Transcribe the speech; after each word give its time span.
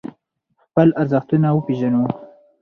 خپل 0.63 0.87
ارزښتونه 1.01 1.47
وپیژنو. 1.57 2.03